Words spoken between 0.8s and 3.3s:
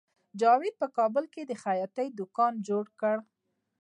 په کابل کې د خیاطۍ دکان جوړ کړ